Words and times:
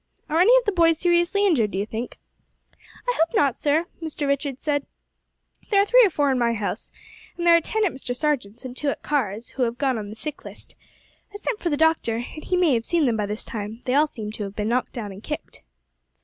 Are 0.29 0.41
any 0.41 0.57
of 0.57 0.65
the 0.65 0.71
boys 0.71 0.97
seriously 0.97 1.45
injured, 1.45 1.69
do 1.69 1.77
you 1.77 1.85
think?" 1.85 2.17
"I 3.07 3.13
hope 3.21 3.35
not, 3.35 3.53
sir," 3.55 3.85
Mr. 4.01 4.25
Richards 4.27 4.63
said; 4.63 4.87
"there 5.69 5.79
are 5.79 5.85
three 5.85 6.03
or 6.03 6.09
four 6.09 6.31
in 6.31 6.39
my 6.39 6.53
house, 6.53 6.91
and 7.37 7.45
there 7.45 7.55
are 7.55 7.61
ten 7.61 7.85
at 7.85 7.91
Mr. 7.91 8.15
Sargent's, 8.15 8.65
and 8.65 8.75
two 8.75 8.89
at 8.89 9.03
Carr's, 9.03 9.49
who 9.49 9.61
have 9.61 9.77
gone 9.77 9.99
on 9.99 10.09
the 10.09 10.15
sick 10.15 10.43
list. 10.43 10.75
I 11.31 11.35
sent 11.35 11.59
for 11.59 11.69
the 11.69 11.77
doctor, 11.77 12.15
and 12.15 12.43
he 12.43 12.57
may 12.57 12.73
have 12.73 12.85
seen 12.87 13.05
them 13.05 13.15
by 13.17 13.27
this 13.27 13.45
time; 13.45 13.81
they 13.85 13.93
all 13.93 14.07
seemed 14.07 14.33
to 14.33 14.43
have 14.45 14.55
been 14.55 14.69
knocked 14.69 14.93
down 14.93 15.11
and 15.11 15.21
kicked." 15.21 15.61